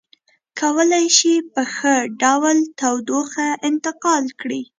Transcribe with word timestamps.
کولی 0.59 1.05
شي 1.17 1.35
په 1.53 1.61
ښه 1.73 1.95
ډول 2.21 2.57
تودوخه 2.79 3.47
انتقال 3.67 4.25
کړي. 4.41 4.61